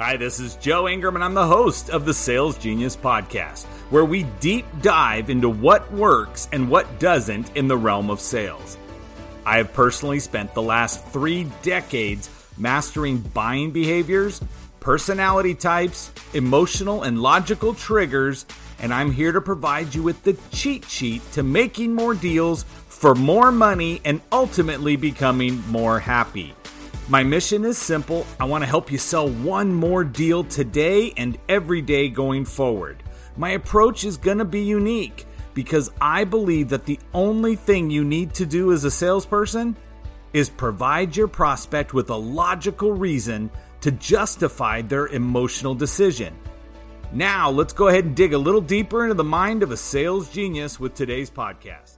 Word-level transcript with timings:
Hi, 0.00 0.16
this 0.16 0.38
is 0.38 0.54
Joe 0.54 0.88
Ingram, 0.88 1.16
and 1.16 1.24
I'm 1.24 1.34
the 1.34 1.48
host 1.48 1.90
of 1.90 2.04
the 2.04 2.14
Sales 2.14 2.56
Genius 2.56 2.94
Podcast, 2.94 3.64
where 3.90 4.04
we 4.04 4.22
deep 4.38 4.64
dive 4.80 5.28
into 5.28 5.50
what 5.50 5.90
works 5.92 6.48
and 6.52 6.70
what 6.70 7.00
doesn't 7.00 7.56
in 7.56 7.66
the 7.66 7.76
realm 7.76 8.08
of 8.08 8.20
sales. 8.20 8.78
I 9.44 9.56
have 9.56 9.72
personally 9.72 10.20
spent 10.20 10.54
the 10.54 10.62
last 10.62 11.04
three 11.06 11.50
decades 11.62 12.30
mastering 12.56 13.18
buying 13.18 13.72
behaviors, 13.72 14.40
personality 14.78 15.56
types, 15.56 16.12
emotional 16.32 17.02
and 17.02 17.20
logical 17.20 17.74
triggers, 17.74 18.46
and 18.78 18.94
I'm 18.94 19.10
here 19.10 19.32
to 19.32 19.40
provide 19.40 19.96
you 19.96 20.04
with 20.04 20.22
the 20.22 20.38
cheat 20.52 20.84
sheet 20.84 21.22
to 21.32 21.42
making 21.42 21.92
more 21.92 22.14
deals 22.14 22.62
for 22.62 23.16
more 23.16 23.50
money 23.50 24.00
and 24.04 24.20
ultimately 24.30 24.94
becoming 24.94 25.60
more 25.66 25.98
happy. 25.98 26.54
My 27.10 27.22
mission 27.22 27.64
is 27.64 27.78
simple. 27.78 28.26
I 28.38 28.44
want 28.44 28.62
to 28.62 28.68
help 28.68 28.92
you 28.92 28.98
sell 28.98 29.30
one 29.30 29.72
more 29.72 30.04
deal 30.04 30.44
today 30.44 31.14
and 31.16 31.38
every 31.48 31.80
day 31.80 32.10
going 32.10 32.44
forward. 32.44 33.02
My 33.34 33.52
approach 33.52 34.04
is 34.04 34.18
going 34.18 34.36
to 34.36 34.44
be 34.44 34.60
unique 34.60 35.24
because 35.54 35.90
I 36.02 36.24
believe 36.24 36.68
that 36.68 36.84
the 36.84 37.00
only 37.14 37.56
thing 37.56 37.88
you 37.88 38.04
need 38.04 38.34
to 38.34 38.44
do 38.44 38.72
as 38.72 38.84
a 38.84 38.90
salesperson 38.90 39.74
is 40.34 40.50
provide 40.50 41.16
your 41.16 41.28
prospect 41.28 41.94
with 41.94 42.10
a 42.10 42.16
logical 42.16 42.92
reason 42.92 43.50
to 43.80 43.90
justify 43.90 44.82
their 44.82 45.06
emotional 45.06 45.74
decision. 45.74 46.36
Now, 47.10 47.48
let's 47.48 47.72
go 47.72 47.88
ahead 47.88 48.04
and 48.04 48.14
dig 48.14 48.34
a 48.34 48.38
little 48.38 48.60
deeper 48.60 49.04
into 49.04 49.14
the 49.14 49.24
mind 49.24 49.62
of 49.62 49.70
a 49.70 49.78
sales 49.78 50.28
genius 50.28 50.78
with 50.78 50.92
today's 50.92 51.30
podcast. 51.30 51.97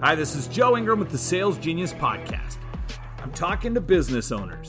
Hi, 0.00 0.14
this 0.16 0.34
is 0.34 0.48
Joe 0.48 0.76
Ingram 0.76 0.98
with 0.98 1.10
the 1.10 1.16
Sales 1.16 1.56
Genius 1.56 1.94
Podcast. 1.94 2.58
I'm 3.22 3.32
talking 3.32 3.72
to 3.74 3.80
business 3.80 4.32
owners. 4.32 4.68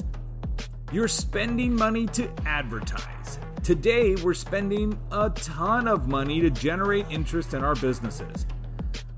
You're 0.94 1.10
spending 1.10 1.76
money 1.76 2.06
to 2.08 2.30
advertise. 2.46 3.40
Today, 3.64 4.16
we're 4.16 4.36
spending 4.36 4.98
a 5.12 5.32
ton 5.32 5.88
of 5.88 6.08
money 6.08 6.40
to 6.42 6.50
generate 6.52 7.08
interest 7.10 7.54
in 7.54 7.64
our 7.64 7.76
businesses. 7.76 8.46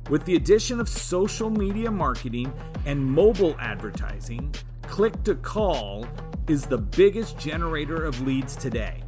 With 0.10 0.26
the 0.26 0.38
addition 0.38 0.80
of 0.80 0.90
social 0.90 1.50
media 1.52 1.92
marketing 1.92 2.52
and 2.86 3.06
mobile 3.06 3.56
advertising, 3.60 4.56
click 4.84 5.22
to 5.26 5.36
call 5.36 6.08
is 6.48 6.66
the 6.66 6.78
biggest 6.80 7.38
generator 7.38 8.06
of 8.06 8.22
leads 8.22 8.56
today. 8.56 9.04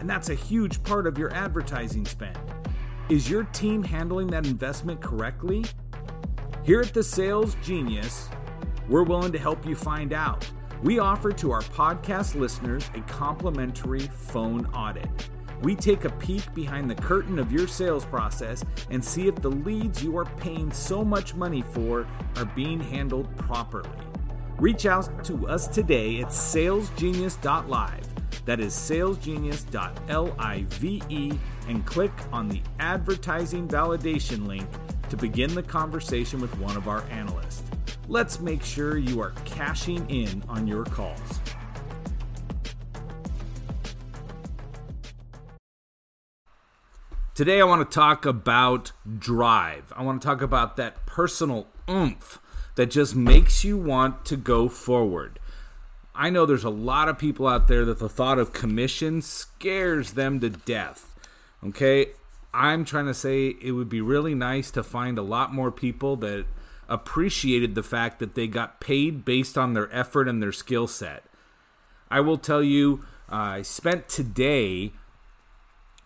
And 0.00 0.10
that's 0.10 0.28
a 0.28 0.34
huge 0.34 0.82
part 0.82 1.06
of 1.06 1.16
your 1.16 1.32
advertising 1.32 2.04
spend. 2.04 2.36
Is 3.08 3.30
your 3.30 3.44
team 3.44 3.84
handling 3.84 4.26
that 4.28 4.46
investment 4.46 5.00
correctly? 5.00 5.64
Here 6.64 6.80
at 6.80 6.94
the 6.94 7.02
Sales 7.02 7.56
Genius, 7.60 8.28
we're 8.88 9.02
willing 9.02 9.32
to 9.32 9.38
help 9.38 9.66
you 9.66 9.74
find 9.74 10.12
out. 10.12 10.48
We 10.80 11.00
offer 11.00 11.32
to 11.32 11.50
our 11.50 11.62
podcast 11.62 12.36
listeners 12.36 12.88
a 12.94 13.00
complimentary 13.00 14.06
phone 14.06 14.66
audit. 14.66 15.28
We 15.62 15.74
take 15.74 16.04
a 16.04 16.10
peek 16.10 16.54
behind 16.54 16.88
the 16.88 16.94
curtain 16.94 17.40
of 17.40 17.50
your 17.50 17.66
sales 17.66 18.04
process 18.04 18.64
and 18.90 19.04
see 19.04 19.26
if 19.26 19.34
the 19.34 19.50
leads 19.50 20.04
you 20.04 20.16
are 20.16 20.24
paying 20.24 20.70
so 20.70 21.04
much 21.04 21.34
money 21.34 21.62
for 21.62 22.06
are 22.36 22.44
being 22.44 22.78
handled 22.78 23.36
properly. 23.36 23.90
Reach 24.58 24.86
out 24.86 25.24
to 25.24 25.48
us 25.48 25.66
today 25.66 26.20
at 26.20 26.28
salesgenius.live. 26.28 28.44
That 28.44 28.60
is 28.60 28.72
salesgenius.live 28.72 31.28
and 31.68 31.86
click 31.86 32.12
on 32.32 32.48
the 32.48 32.62
advertising 32.78 33.66
validation 33.66 34.46
link 34.46 34.68
to 35.12 35.16
begin 35.18 35.54
the 35.54 35.62
conversation 35.62 36.40
with 36.40 36.58
one 36.58 36.74
of 36.74 36.88
our 36.88 37.02
analysts. 37.10 37.62
Let's 38.08 38.40
make 38.40 38.62
sure 38.62 38.96
you 38.96 39.20
are 39.20 39.34
cashing 39.44 40.08
in 40.08 40.42
on 40.48 40.66
your 40.66 40.86
calls. 40.86 41.38
Today, 47.34 47.60
I 47.60 47.64
want 47.64 47.90
to 47.90 47.94
talk 47.94 48.24
about 48.24 48.92
drive. 49.18 49.92
I 49.94 50.02
want 50.02 50.22
to 50.22 50.26
talk 50.26 50.40
about 50.40 50.78
that 50.78 51.04
personal 51.04 51.66
oomph 51.90 52.38
that 52.76 52.86
just 52.86 53.14
makes 53.14 53.64
you 53.64 53.76
want 53.76 54.24
to 54.24 54.36
go 54.38 54.66
forward. 54.66 55.38
I 56.14 56.30
know 56.30 56.46
there's 56.46 56.64
a 56.64 56.70
lot 56.70 57.10
of 57.10 57.18
people 57.18 57.46
out 57.46 57.68
there 57.68 57.84
that 57.84 57.98
the 57.98 58.08
thought 58.08 58.38
of 58.38 58.54
commission 58.54 59.20
scares 59.20 60.12
them 60.12 60.40
to 60.40 60.48
death. 60.48 61.14
Okay, 61.62 62.12
I'm 62.54 62.84
trying 62.84 63.06
to 63.06 63.14
say 63.14 63.56
it 63.60 63.72
would 63.72 63.88
be 63.88 64.00
really 64.00 64.34
nice 64.34 64.70
to 64.72 64.82
find 64.82 65.18
a 65.18 65.22
lot 65.22 65.54
more 65.54 65.70
people 65.70 66.16
that 66.16 66.44
appreciated 66.88 67.74
the 67.74 67.82
fact 67.82 68.18
that 68.18 68.34
they 68.34 68.46
got 68.46 68.80
paid 68.80 69.24
based 69.24 69.56
on 69.56 69.72
their 69.72 69.92
effort 69.94 70.28
and 70.28 70.42
their 70.42 70.52
skill 70.52 70.86
set. 70.86 71.24
I 72.10 72.20
will 72.20 72.36
tell 72.36 72.62
you, 72.62 73.04
uh, 73.30 73.36
I 73.36 73.62
spent 73.62 74.08
today 74.08 74.92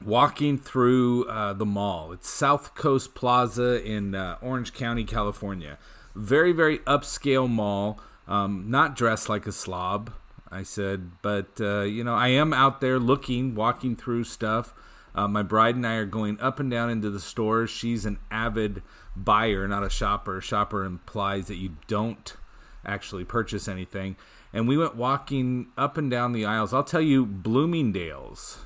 walking 0.05 0.59
through 0.59 1.25
uh, 1.25 1.53
the 1.55 1.67
mall. 1.67 2.13
It's 2.13 2.29
South 2.29 2.75
Coast 2.75 3.15
Plaza 3.15 3.85
in 3.85 4.15
uh, 4.15 4.39
Orange 4.41 4.73
County, 4.73 5.05
California. 5.05 5.79
Very, 6.15 6.53
very 6.53 6.79
upscale 6.81 7.51
mall. 7.51 8.01
Um, 8.29 8.67
not 8.69 8.97
dressed 8.97 9.29
like 9.29 9.47
a 9.47 9.53
slob, 9.53 10.13
I 10.51 10.63
said, 10.63 11.11
but 11.23 11.61
uh, 11.61 11.83
you 11.83 12.05
know, 12.05 12.15
I 12.15 12.29
am 12.29 12.53
out 12.53 12.81
there 12.81 12.99
looking, 12.99 13.55
walking 13.55 13.97
through 13.97 14.25
stuff. 14.25 14.75
Uh, 15.17 15.27
my 15.27 15.43
bride 15.43 15.75
and 15.75 15.87
I 15.87 15.95
are 15.95 16.05
going 16.05 16.39
up 16.41 16.61
and 16.61 16.71
down 16.71 16.91
into 16.91 17.09
the 17.09 17.19
stores. 17.19 17.71
She's 17.71 18.05
an 18.05 18.19
avid 18.31 18.83
buyer, 19.17 19.67
not 19.67 19.83
a 19.83 19.89
shopper. 19.89 20.43
Shopper 20.43 20.85
implies 20.85 21.47
that 21.47 21.57
you 21.57 21.77
don't 21.87 22.37
actually 22.85 23.25
purchase 23.25 23.67
anything. 23.67 24.17
And 24.53 24.69
we 24.69 24.77
went 24.77 24.95
walking 24.95 25.69
up 25.77 25.97
and 25.97 26.11
down 26.11 26.33
the 26.33 26.45
aisles. 26.45 26.75
I'll 26.75 26.85
tell 26.85 27.01
you, 27.01 27.25
Bloomingdale's. 27.25 28.59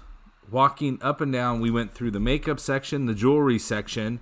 Walking 0.51 0.99
up 1.01 1.21
and 1.21 1.33
down, 1.33 1.61
we 1.61 1.71
went 1.71 1.95
through 1.95 2.11
the 2.11 2.21
makeup 2.21 2.59
section, 2.59 3.07
the 3.07 3.15
jewelry 3.15 3.59
section, 3.59 4.19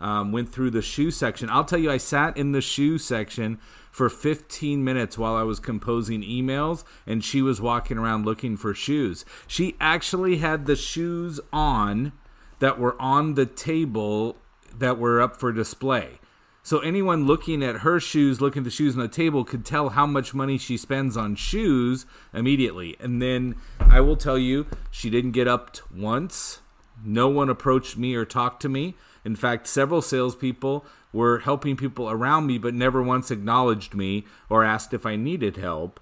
um, 0.00 0.32
went 0.32 0.50
through 0.50 0.70
the 0.70 0.82
shoe 0.82 1.10
section. 1.10 1.50
I'll 1.50 1.64
tell 1.64 1.78
you, 1.78 1.90
I 1.90 1.96
sat 1.96 2.36
in 2.36 2.52
the 2.52 2.60
shoe 2.60 2.98
section 2.98 3.58
for 3.90 4.08
15 4.08 4.84
minutes 4.84 5.18
while 5.18 5.34
I 5.34 5.42
was 5.42 5.60
composing 5.60 6.22
emails, 6.22 6.84
and 7.06 7.24
she 7.24 7.42
was 7.42 7.60
walking 7.60 7.98
around 7.98 8.24
looking 8.24 8.56
for 8.56 8.74
shoes. 8.74 9.24
She 9.46 9.76
actually 9.80 10.36
had 10.38 10.66
the 10.66 10.76
shoes 10.76 11.40
on 11.52 12.12
that 12.60 12.78
were 12.78 13.00
on 13.00 13.34
the 13.34 13.46
table 13.46 14.36
that 14.76 14.98
were 14.98 15.20
up 15.20 15.36
for 15.36 15.52
display. 15.52 16.20
So 16.62 16.80
anyone 16.80 17.26
looking 17.26 17.62
at 17.62 17.76
her 17.76 17.98
shoes, 17.98 18.40
looking 18.40 18.60
at 18.60 18.64
the 18.64 18.70
shoes 18.70 18.94
on 18.94 19.00
the 19.00 19.08
table, 19.08 19.42
could 19.42 19.64
tell 19.64 19.90
how 19.90 20.06
much 20.06 20.34
money 20.34 20.58
she 20.58 20.76
spends 20.76 21.16
on 21.16 21.34
shoes 21.34 22.04
immediately. 22.34 22.94
And 23.00 23.22
then 23.22 23.54
I 23.80 24.00
will 24.00 24.16
tell 24.16 24.36
you, 24.36 24.66
she 24.90 25.08
didn't 25.08 25.32
get 25.32 25.48
up 25.48 25.78
once. 25.90 26.60
No 27.02 27.28
one 27.28 27.48
approached 27.48 27.96
me 27.96 28.14
or 28.14 28.24
talked 28.24 28.60
to 28.62 28.68
me. 28.68 28.96
In 29.28 29.36
fact, 29.36 29.66
several 29.66 30.00
salespeople 30.00 30.86
were 31.12 31.40
helping 31.40 31.76
people 31.76 32.08
around 32.08 32.46
me, 32.46 32.56
but 32.56 32.72
never 32.72 33.02
once 33.02 33.30
acknowledged 33.30 33.94
me 33.94 34.24
or 34.48 34.64
asked 34.64 34.94
if 34.94 35.04
I 35.04 35.16
needed 35.16 35.58
help. 35.58 36.00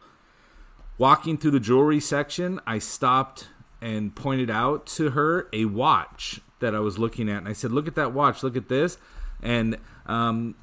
Walking 0.97 1.37
through 1.37 1.51
the 1.51 1.59
jewelry 1.59 1.99
section, 1.99 2.61
I 2.69 2.79
stopped 2.79 3.49
and 3.81 4.15
pointed 4.15 4.49
out 4.49 4.87
to 4.99 5.11
her 5.11 5.49
a 5.53 5.65
watch 5.65 6.41
that 6.61 6.73
I 6.73 6.79
was 6.79 7.01
looking 7.01 7.29
at. 7.29 7.39
And 7.39 7.49
I 7.49 7.53
said, 7.53 7.73
Look 7.73 7.89
at 7.89 7.97
that 7.97 8.13
watch, 8.13 8.45
look 8.45 8.57
at 8.57 8.69
this. 8.69 8.97
And 9.43 9.77
um, 10.07 10.55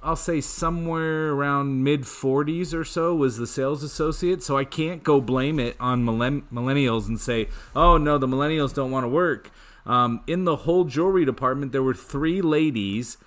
I'll 0.00 0.14
say 0.14 0.40
somewhere 0.40 1.32
around 1.32 1.82
mid 1.82 2.02
40s 2.02 2.72
or 2.72 2.84
so 2.84 3.16
was 3.16 3.36
the 3.36 3.48
sales 3.48 3.82
associate. 3.82 4.44
So 4.44 4.56
I 4.56 4.64
can't 4.64 5.02
go 5.02 5.20
blame 5.20 5.58
it 5.58 5.74
on 5.80 6.06
millennials 6.06 7.08
and 7.08 7.18
say, 7.18 7.48
Oh, 7.74 7.96
no, 7.96 8.16
the 8.16 8.28
millennials 8.28 8.72
don't 8.72 8.92
want 8.92 9.02
to 9.02 9.08
work. 9.08 9.50
Um, 9.84 10.22
in 10.26 10.44
the 10.44 10.56
whole 10.56 10.84
jewelry 10.84 11.24
department, 11.24 11.72
there 11.72 11.82
were 11.82 11.94
three 11.94 12.40
ladies 12.40 13.18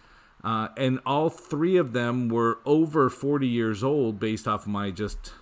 uh, 0.45 0.67
and 0.77 0.99
all 1.07 1.27
three 1.29 1.75
of 1.75 1.91
them 1.91 2.29
were 2.29 2.59
over 2.65 3.09
40 3.09 3.47
years 3.47 3.83
old 3.83 4.19
based 4.19 4.47
off 4.47 4.61
of 4.61 4.67
my 4.67 4.91
just 4.91 5.33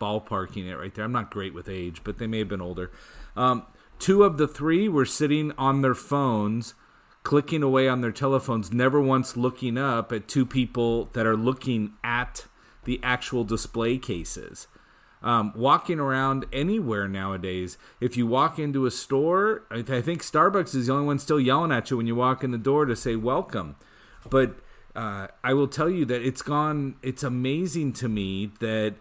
ballparking 0.00 0.66
it 0.66 0.76
right 0.76 0.92
there. 0.92 1.04
I'm 1.04 1.12
not 1.12 1.30
great 1.30 1.54
with 1.54 1.68
age, 1.68 2.02
but 2.02 2.18
they 2.18 2.26
may 2.26 2.40
have 2.40 2.48
been 2.48 2.60
older. 2.60 2.90
Um, 3.36 3.66
two 4.00 4.24
of 4.24 4.36
the 4.36 4.48
three 4.48 4.88
were 4.88 5.06
sitting 5.06 5.52
on 5.52 5.82
their 5.82 5.94
phones, 5.94 6.74
clicking 7.22 7.62
away 7.62 7.88
on 7.88 8.00
their 8.00 8.10
telephones, 8.10 8.72
never 8.72 9.00
once 9.00 9.36
looking 9.36 9.78
up 9.78 10.10
at 10.10 10.26
two 10.26 10.44
people 10.44 11.04
that 11.12 11.24
are 11.24 11.36
looking 11.36 11.92
at 12.02 12.46
the 12.82 12.98
actual 13.04 13.44
display 13.44 13.96
cases. 13.96 14.66
Um, 15.20 15.52
walking 15.56 15.98
around 15.98 16.46
anywhere 16.52 17.08
nowadays, 17.08 17.76
if 18.00 18.16
you 18.16 18.26
walk 18.26 18.58
into 18.58 18.86
a 18.86 18.90
store, 18.90 19.64
I 19.70 19.82
think 19.82 20.22
Starbucks 20.22 20.74
is 20.76 20.86
the 20.86 20.92
only 20.92 21.06
one 21.06 21.18
still 21.18 21.40
yelling 21.40 21.72
at 21.72 21.90
you 21.90 21.96
when 21.96 22.06
you 22.06 22.14
walk 22.14 22.44
in 22.44 22.52
the 22.52 22.58
door 22.58 22.86
to 22.86 22.94
say 22.94 23.16
welcome. 23.16 23.74
But 24.30 24.60
uh, 24.94 25.28
I 25.42 25.54
will 25.54 25.68
tell 25.68 25.90
you 25.90 26.04
that 26.06 26.22
it's 26.22 26.42
gone. 26.42 26.96
It's 27.02 27.22
amazing 27.22 27.94
to 27.94 28.08
me 28.08 28.52
that 28.60 28.94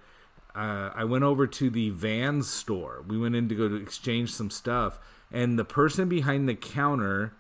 uh, 0.56 0.90
I 0.96 1.04
went 1.04 1.24
over 1.24 1.46
to 1.46 1.70
the 1.70 1.92
Vans 1.92 2.50
store. 2.50 3.04
We 3.08 3.18
went 3.18 3.36
in 3.36 3.48
to 3.50 3.56
go 3.56 3.70
to 3.70 3.76
exchange 3.76 4.34
some 4.34 4.50
stuff, 4.50 5.00
and 5.32 5.58
the 5.58 5.66
person 5.66 6.10
behind 6.10 6.50
the 6.50 6.56
counter 6.56 7.34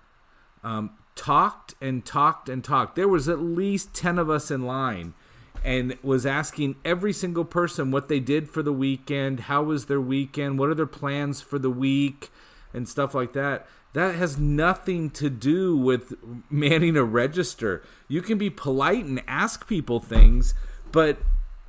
um, 0.63 0.91
talked 1.15 1.73
and 1.81 2.05
talked 2.05 2.47
and 2.47 2.63
talked. 2.63 2.95
There 2.95 3.07
was 3.07 3.27
at 3.27 3.39
least 3.39 3.95
ten 3.95 4.19
of 4.19 4.29
us 4.29 4.51
in 4.51 4.65
line, 4.65 5.15
and 5.63 5.97
was 6.01 6.25
asking 6.25 6.75
every 6.85 7.13
single 7.13 7.45
person 7.45 7.91
what 7.91 8.07
they 8.07 8.19
did 8.19 8.49
for 8.49 8.63
the 8.63 8.73
weekend, 8.73 9.41
how 9.41 9.63
was 9.63 9.85
their 9.85 10.01
weekend, 10.01 10.59
what 10.59 10.69
are 10.69 10.75
their 10.75 10.85
plans 10.85 11.41
for 11.41 11.59
the 11.59 11.69
week, 11.69 12.29
and 12.73 12.87
stuff 12.87 13.13
like 13.13 13.33
that. 13.33 13.67
That 13.93 14.15
has 14.15 14.37
nothing 14.37 15.09
to 15.11 15.29
do 15.29 15.75
with 15.75 16.13
manning 16.49 16.97
a 16.97 17.03
register. 17.03 17.81
You 18.07 18.21
can 18.21 18.37
be 18.37 18.49
polite 18.49 19.05
and 19.05 19.23
ask 19.27 19.67
people 19.67 19.99
things, 19.99 20.53
but 20.91 21.17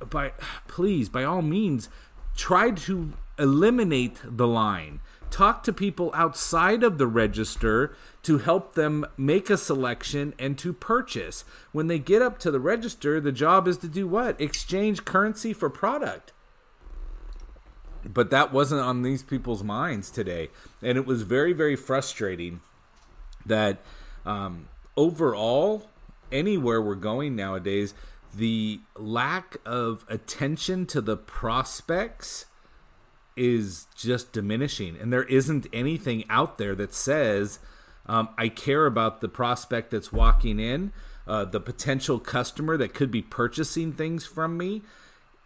by 0.09 0.33
please, 0.67 1.09
by 1.09 1.23
all 1.23 1.41
means, 1.41 1.89
try 2.35 2.71
to 2.71 3.13
eliminate 3.37 4.19
the 4.23 4.47
line. 4.47 4.99
Talk 5.31 5.63
to 5.63 5.73
people 5.73 6.11
outside 6.13 6.83
of 6.83 6.97
the 6.97 7.07
register 7.07 7.95
to 8.23 8.39
help 8.39 8.73
them 8.73 9.05
make 9.17 9.49
a 9.49 9.57
selection 9.57 10.33
and 10.39 10.57
to 10.57 10.73
purchase. 10.73 11.45
When 11.71 11.87
they 11.87 11.99
get 11.99 12.21
up 12.21 12.39
to 12.39 12.51
the 12.51 12.59
register, 12.59 13.21
the 13.21 13.31
job 13.31 13.67
is 13.67 13.77
to 13.79 13.87
do 13.87 14.07
what? 14.07 14.39
Exchange 14.41 15.05
currency 15.05 15.53
for 15.53 15.69
product. 15.69 16.33
But 18.03 18.31
that 18.31 18.51
wasn't 18.51 18.81
on 18.81 19.03
these 19.03 19.23
people's 19.23 19.63
minds 19.63 20.09
today. 20.09 20.49
And 20.81 20.97
it 20.97 21.05
was 21.05 21.21
very, 21.23 21.53
very 21.53 21.75
frustrating 21.75 22.61
that 23.45 23.79
um, 24.25 24.67
overall, 24.97 25.89
anywhere 26.31 26.81
we're 26.81 26.95
going 26.95 27.35
nowadays, 27.35 27.93
the 28.33 28.79
lack 28.95 29.57
of 29.65 30.05
attention 30.07 30.85
to 30.87 31.01
the 31.01 31.17
prospects 31.17 32.45
is 33.39 33.87
just 33.95 34.33
diminishing. 34.33 34.97
And 34.99 35.13
there 35.13 35.23
isn't 35.23 35.65
anything 35.71 36.25
out 36.29 36.57
there 36.57 36.75
that 36.75 36.93
says, 36.93 37.59
um, 38.05 38.29
I 38.37 38.49
care 38.49 38.85
about 38.85 39.21
the 39.21 39.29
prospect 39.29 39.91
that's 39.91 40.11
walking 40.11 40.59
in, 40.59 40.91
uh, 41.25 41.45
the 41.45 41.61
potential 41.61 42.19
customer 42.19 42.75
that 42.75 42.93
could 42.93 43.09
be 43.09 43.21
purchasing 43.21 43.93
things 43.93 44.25
from 44.25 44.57
me. 44.57 44.81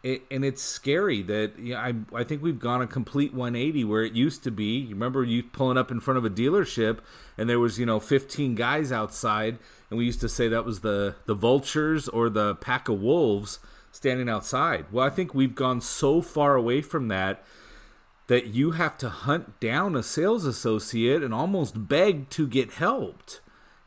It, 0.01 0.23
and 0.31 0.43
it's 0.43 0.61
scary 0.61 1.21
that 1.21 1.57
you 1.57 1.75
know, 1.75 1.79
I, 1.79 1.93
I 2.13 2.23
think 2.25 2.41
we've 2.41 2.59
gone 2.59 2.81
a 2.81 2.87
complete 2.87 3.31
180 3.33 3.85
where 3.85 4.03
it 4.03 4.13
used 4.13 4.43
to 4.43 4.51
be. 4.51 4.79
You 4.79 4.95
remember 4.95 5.23
you 5.23 5.43
pulling 5.43 5.77
up 5.77 5.91
in 5.91 5.99
front 5.99 6.17
of 6.17 6.25
a 6.25 6.29
dealership 6.29 6.99
and 7.37 7.47
there 7.47 7.59
was, 7.59 7.79
you 7.79 7.85
know, 7.85 7.99
15 7.99 8.55
guys 8.55 8.91
outside. 8.91 9.59
And 9.89 9.99
we 9.99 10.05
used 10.05 10.19
to 10.21 10.29
say 10.29 10.47
that 10.47 10.65
was 10.65 10.81
the, 10.81 11.15
the 11.25 11.35
vultures 11.35 12.09
or 12.09 12.29
the 12.29 12.55
pack 12.55 12.89
of 12.89 12.99
wolves 12.99 13.59
standing 13.91 14.27
outside. 14.27 14.87
Well, 14.91 15.05
I 15.05 15.09
think 15.09 15.33
we've 15.35 15.55
gone 15.55 15.79
so 15.79 16.21
far 16.21 16.55
away 16.55 16.81
from 16.81 17.07
that 17.09 17.45
that 18.27 18.47
you 18.47 18.71
have 18.71 18.97
to 18.99 19.09
hunt 19.09 19.59
down 19.59 19.95
a 19.95 20.03
sales 20.03 20.45
associate 20.45 21.23
and 21.23 21.33
almost 21.33 21.87
beg 21.87 22.29
to 22.29 22.47
get 22.47 22.73
helped. 22.73 23.41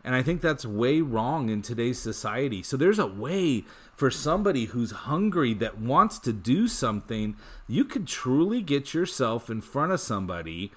And 0.05 0.15
I 0.15 0.23
think 0.23 0.41
that's 0.41 0.65
way 0.65 1.01
wrong 1.01 1.49
in 1.49 1.63
today's 1.63 1.99
society. 1.99 2.63
So 2.63 2.77
there's 2.77 2.99
a 2.99 3.07
way 3.07 3.65
for 3.97 4.11
somebody 4.11 4.67
who's 4.67 4.91
hungry 4.91 5.55
that 5.55 5.79
wants 5.79 6.19
to 6.21 6.33
do 6.33 6.69
something, 6.69 7.35
you 7.67 7.85
could 7.85 8.07
truly 8.07 8.61
get 8.61 8.95
yourself 8.95 9.51
in 9.51 9.63
front 9.63 9.91
of 9.91 10.01
somebody 10.01 10.71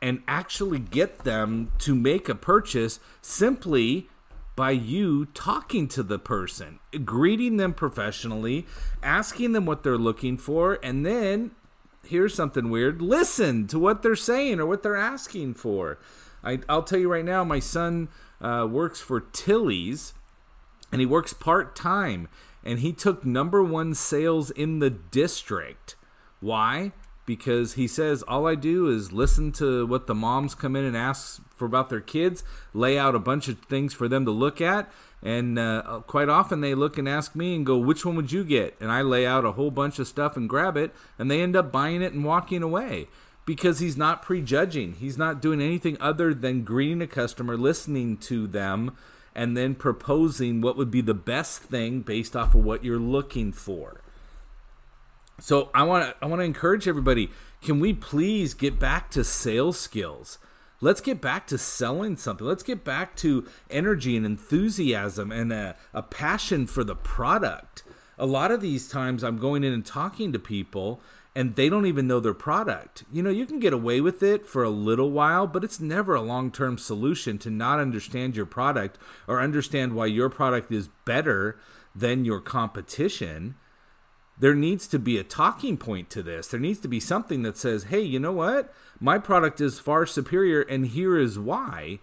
and 0.00 0.22
actually 0.26 0.78
get 0.78 1.18
them 1.20 1.70
to 1.78 1.94
make 1.94 2.28
a 2.28 2.34
purchase 2.34 2.98
simply 3.20 4.08
by 4.56 4.70
you 4.70 5.26
talking 5.26 5.86
to 5.86 6.02
the 6.02 6.18
person, 6.18 6.80
greeting 7.04 7.58
them 7.58 7.74
professionally, 7.74 8.66
asking 9.02 9.52
them 9.52 9.66
what 9.66 9.82
they're 9.82 9.98
looking 9.98 10.38
for, 10.38 10.78
and 10.82 11.04
then 11.04 11.50
here's 12.08 12.34
something 12.34 12.70
weird 12.70 13.02
listen 13.02 13.66
to 13.68 13.78
what 13.78 14.02
they're 14.02 14.16
saying 14.16 14.60
or 14.60 14.66
what 14.66 14.82
they're 14.82 14.96
asking 14.96 15.54
for. 15.54 15.98
I, 16.42 16.60
will 16.68 16.82
tell 16.82 16.98
you 16.98 17.10
right 17.10 17.24
now, 17.24 17.44
my 17.44 17.58
son 17.58 18.08
uh, 18.40 18.66
works 18.70 19.00
for 19.00 19.20
Tilly's 19.20 20.14
and 20.92 21.00
he 21.00 21.06
works 21.06 21.32
part 21.32 21.74
time 21.74 22.28
and 22.64 22.80
he 22.80 22.92
took 22.92 23.24
number 23.24 23.62
one 23.62 23.94
sales 23.94 24.50
in 24.50 24.80
the 24.80 24.90
district. 24.90 25.96
Why? 26.40 26.92
Because 27.26 27.74
he 27.74 27.88
says 27.88 28.22
all 28.22 28.46
I 28.46 28.54
do 28.54 28.88
is 28.88 29.12
listen 29.12 29.50
to 29.52 29.84
what 29.86 30.06
the 30.06 30.14
moms 30.14 30.54
come 30.54 30.76
in 30.76 30.84
and 30.84 30.96
ask 30.96 31.42
for 31.56 31.64
about 31.66 31.90
their 31.90 32.00
kids, 32.00 32.44
lay 32.72 32.96
out 32.96 33.16
a 33.16 33.18
bunch 33.18 33.48
of 33.48 33.58
things 33.60 33.92
for 33.92 34.06
them 34.06 34.24
to 34.24 34.30
look 34.30 34.60
at, 34.60 34.88
and 35.22 35.58
uh, 35.58 36.02
quite 36.06 36.28
often 36.28 36.60
they 36.60 36.74
look 36.74 36.98
and 36.98 37.08
ask 37.08 37.34
me 37.34 37.56
and 37.56 37.66
go, 37.66 37.76
Which 37.76 38.06
one 38.06 38.14
would 38.14 38.30
you 38.30 38.44
get? 38.44 38.76
And 38.80 38.92
I 38.92 39.02
lay 39.02 39.26
out 39.26 39.44
a 39.44 39.52
whole 39.52 39.72
bunch 39.72 39.98
of 39.98 40.06
stuff 40.06 40.36
and 40.36 40.48
grab 40.48 40.76
it, 40.76 40.94
and 41.18 41.28
they 41.28 41.42
end 41.42 41.56
up 41.56 41.72
buying 41.72 42.00
it 42.00 42.12
and 42.12 42.24
walking 42.24 42.62
away 42.62 43.08
because 43.46 43.78
he's 43.78 43.96
not 43.96 44.22
prejudging. 44.22 44.94
He's 44.94 45.16
not 45.16 45.40
doing 45.40 45.62
anything 45.62 45.96
other 46.00 46.34
than 46.34 46.64
greeting 46.64 47.00
a 47.00 47.06
customer, 47.06 47.56
listening 47.56 48.18
to 48.18 48.46
them, 48.46 48.96
and 49.34 49.56
then 49.56 49.74
proposing 49.74 50.60
what 50.60 50.76
would 50.76 50.90
be 50.90 51.00
the 51.00 51.14
best 51.14 51.62
thing 51.62 52.00
based 52.00 52.36
off 52.36 52.54
of 52.54 52.64
what 52.64 52.84
you're 52.84 52.98
looking 52.98 53.52
for. 53.52 54.00
So 55.38 55.70
I 55.74 55.82
want 55.82 56.04
to 56.04 56.24
I 56.24 56.26
want 56.26 56.40
to 56.40 56.44
encourage 56.44 56.88
everybody, 56.88 57.30
can 57.62 57.80
we 57.80 57.92
please 57.92 58.54
get 58.54 58.78
back 58.78 59.10
to 59.10 59.24
sales 59.24 59.78
skills? 59.78 60.38
Let's 60.80 61.00
get 61.00 61.20
back 61.20 61.46
to 61.48 61.58
selling 61.58 62.16
something. 62.16 62.46
Let's 62.46 62.62
get 62.62 62.84
back 62.84 63.16
to 63.16 63.46
energy 63.70 64.16
and 64.16 64.26
enthusiasm 64.26 65.32
and 65.32 65.52
a, 65.52 65.76
a 65.94 66.02
passion 66.02 66.66
for 66.66 66.84
the 66.84 66.94
product. 66.94 67.82
A 68.18 68.26
lot 68.26 68.50
of 68.50 68.60
these 68.60 68.88
times 68.88 69.24
I'm 69.24 69.38
going 69.38 69.64
in 69.64 69.72
and 69.72 69.84
talking 69.84 70.32
to 70.32 70.38
people 70.38 71.00
and 71.34 71.54
they 71.54 71.68
don't 71.68 71.86
even 71.86 72.06
know 72.06 72.18
their 72.18 72.34
product. 72.34 73.04
You 73.12 73.22
know, 73.22 73.30
you 73.30 73.44
can 73.44 73.60
get 73.60 73.74
away 73.74 74.00
with 74.00 74.22
it 74.22 74.46
for 74.46 74.64
a 74.64 74.70
little 74.70 75.10
while, 75.10 75.46
but 75.46 75.64
it's 75.64 75.80
never 75.80 76.14
a 76.14 76.22
long 76.22 76.50
term 76.50 76.78
solution 76.78 77.36
to 77.38 77.50
not 77.50 77.78
understand 77.78 78.36
your 78.36 78.46
product 78.46 78.98
or 79.26 79.40
understand 79.40 79.94
why 79.94 80.06
your 80.06 80.30
product 80.30 80.72
is 80.72 80.88
better 81.04 81.58
than 81.94 82.24
your 82.24 82.40
competition 82.40 83.54
there 84.38 84.54
needs 84.54 84.86
to 84.88 84.98
be 84.98 85.18
a 85.18 85.24
talking 85.24 85.76
point 85.76 86.10
to 86.10 86.22
this. 86.22 86.48
There 86.48 86.60
needs 86.60 86.80
to 86.80 86.88
be 86.88 87.00
something 87.00 87.42
that 87.42 87.56
says, 87.56 87.84
hey, 87.84 88.02
you 88.02 88.18
know 88.18 88.32
what? 88.32 88.72
My 89.00 89.18
product 89.18 89.60
is 89.60 89.78
far 89.78 90.04
superior, 90.04 90.62
and 90.62 90.86
here 90.86 91.18
is 91.18 91.38
why. 91.38 92.00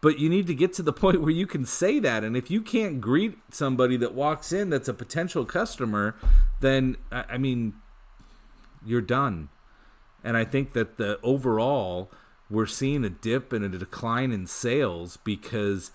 But 0.00 0.18
you 0.18 0.28
need 0.28 0.46
to 0.46 0.54
get 0.54 0.72
to 0.74 0.82
the 0.82 0.92
point 0.94 1.20
where 1.20 1.30
you 1.30 1.46
can 1.46 1.66
say 1.66 1.98
that. 1.98 2.24
And 2.24 2.36
if 2.36 2.50
you 2.50 2.62
can't 2.62 3.00
greet 3.00 3.38
somebody 3.50 3.96
that 3.98 4.14
walks 4.14 4.52
in 4.52 4.70
that's 4.70 4.88
a 4.88 4.94
potential 4.94 5.44
customer, 5.44 6.16
then, 6.60 6.96
I 7.12 7.36
mean, 7.36 7.74
you're 8.84 9.02
done. 9.02 9.50
And 10.24 10.36
I 10.36 10.44
think 10.44 10.72
that 10.72 10.96
the 10.96 11.20
overall, 11.22 12.10
we're 12.48 12.66
seeing 12.66 13.04
a 13.04 13.10
dip 13.10 13.52
and 13.52 13.64
a 13.64 13.68
decline 13.68 14.32
in 14.32 14.46
sales 14.46 15.18
because 15.18 15.90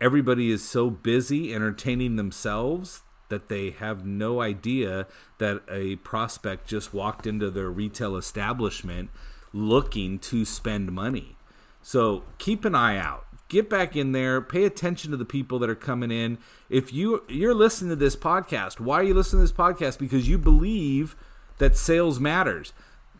everybody 0.00 0.50
is 0.50 0.66
so 0.66 0.88
busy 0.88 1.52
entertaining 1.52 2.16
themselves 2.16 3.02
that 3.28 3.48
they 3.48 3.70
have 3.70 4.04
no 4.04 4.40
idea 4.40 5.06
that 5.38 5.62
a 5.70 5.96
prospect 5.96 6.68
just 6.68 6.94
walked 6.94 7.26
into 7.26 7.50
their 7.50 7.70
retail 7.70 8.16
establishment 8.16 9.10
looking 9.52 10.18
to 10.18 10.44
spend 10.44 10.92
money. 10.92 11.36
So 11.82 12.24
keep 12.38 12.64
an 12.64 12.74
eye 12.74 12.98
out. 12.98 13.26
Get 13.48 13.68
back 13.70 13.94
in 13.94 14.12
there. 14.12 14.40
Pay 14.40 14.64
attention 14.64 15.10
to 15.10 15.16
the 15.16 15.24
people 15.24 15.58
that 15.58 15.70
are 15.70 15.74
coming 15.74 16.10
in. 16.10 16.38
If 16.68 16.92
you 16.92 17.24
you're 17.28 17.54
listening 17.54 17.90
to 17.90 17.96
this 17.96 18.16
podcast, 18.16 18.80
why 18.80 18.96
are 18.96 19.04
you 19.04 19.14
listening 19.14 19.46
to 19.46 19.52
this 19.52 19.56
podcast? 19.56 19.98
Because 19.98 20.28
you 20.28 20.38
believe 20.38 21.14
that 21.58 21.76
sales 21.76 22.18
matters. 22.18 22.72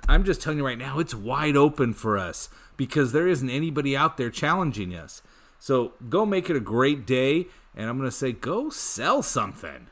I'm 0.08 0.24
just 0.24 0.42
telling 0.42 0.58
you 0.58 0.66
right 0.66 0.78
now, 0.78 0.98
it's 0.98 1.14
wide 1.14 1.56
open 1.56 1.94
for 1.94 2.18
us 2.18 2.48
because 2.76 3.12
there 3.12 3.28
isn't 3.28 3.48
anybody 3.48 3.96
out 3.96 4.16
there 4.16 4.30
challenging 4.30 4.94
us. 4.94 5.22
So 5.58 5.92
go 6.08 6.26
make 6.26 6.50
it 6.50 6.56
a 6.56 6.60
great 6.60 7.06
day, 7.06 7.46
and 7.74 7.88
I'm 7.88 7.96
going 7.96 8.10
to 8.10 8.16
say 8.16 8.32
go 8.32 8.70
sell 8.70 9.22
something. 9.22 9.86